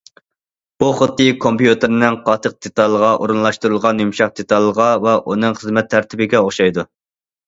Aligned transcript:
بۇ 0.83 0.87
خۇددى 0.99 1.25
كومپيۇتېرنىڭ 1.41 2.15
قاتتىق 2.29 2.55
دېتالىغا 2.65 3.11
ئورۇنلاشتۇرۇلغان 3.25 4.01
يۇمشاق 4.05 4.33
دېتالغا 4.39 4.87
ۋە 5.05 5.13
ئۇنىڭ 5.21 5.59
خىزمەت 5.61 5.91
تەرتىپىگە 5.93 6.43
ئوخشايدۇ. 6.47 6.87